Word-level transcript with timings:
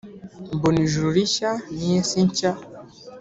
Mbona 0.55 0.79
ijuru 0.85 1.07
rishya 1.15 1.51
n’isi 1.77 2.19
nshya, 2.27 2.51